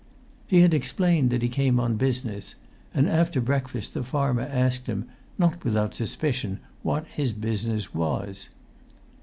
[0.47, 2.55] He had explained that he came on business,
[2.91, 5.05] and after breakfast the farmer asked him,
[5.37, 8.49] not without suspicion, what his business was.